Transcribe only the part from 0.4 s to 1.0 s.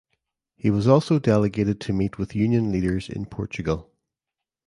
He was